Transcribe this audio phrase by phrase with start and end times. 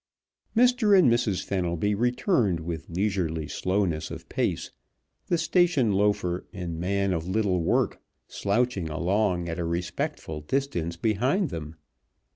[0.57, 0.97] Mr.
[0.97, 1.43] and Mrs.
[1.43, 4.71] Fenelby returned with leisurely slowness of pace,
[5.27, 11.51] the station loafer and man of little work slouching along at a respectful distance behind
[11.51, 11.75] them.